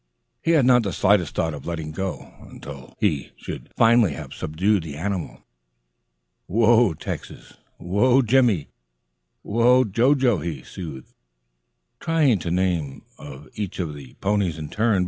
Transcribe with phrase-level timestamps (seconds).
[0.41, 4.81] He had not the slightest thought of letting go until ho should finally have subdued
[4.81, 5.45] the animal.
[6.47, 7.57] "Whoa, Texas!
[7.77, 8.69] Whoa, Jimmie!
[9.43, 11.13] Whoa, Jo Jo!" he soothed,
[11.99, 14.99] trying the name of each of the ponies in turn.